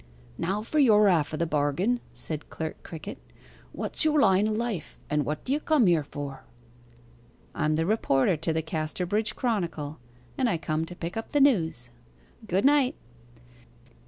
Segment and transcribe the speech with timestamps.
[0.35, 3.19] 'Now for your half o' the bargain,' said Clerk Crickett.
[3.71, 6.43] 'What's your line o' life, and what d'ye come here for?'
[7.53, 9.99] 'I'm the reporter to the Casterbridge Chronicle,
[10.39, 11.91] and I come to pick up the news.
[12.47, 12.95] Good night.